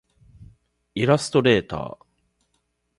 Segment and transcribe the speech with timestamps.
[0.95, 2.05] イラストレーター